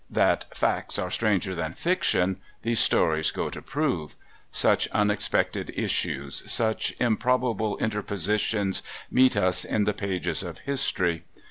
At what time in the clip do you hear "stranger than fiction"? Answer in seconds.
1.11-2.41